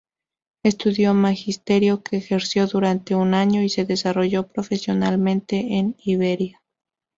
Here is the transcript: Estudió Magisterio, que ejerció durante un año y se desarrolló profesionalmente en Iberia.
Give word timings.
Estudió 0.63 1.13
Magisterio, 1.13 2.01
que 2.01 2.17
ejerció 2.17 2.65
durante 2.65 3.13
un 3.13 3.35
año 3.35 3.61
y 3.61 3.69
se 3.69 3.85
desarrolló 3.85 4.47
profesionalmente 4.47 5.75
en 5.75 5.95
Iberia. 6.03 6.59